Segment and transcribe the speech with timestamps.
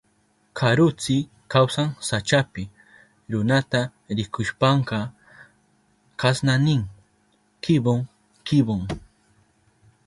[0.59, 1.15] Karuntsi
[1.51, 2.63] kawsan sachapi.
[3.31, 3.81] Runata
[4.17, 4.99] rikushpanka
[6.21, 6.81] kasna nin:
[7.63, 7.99] kibon
[8.47, 8.81] kibon.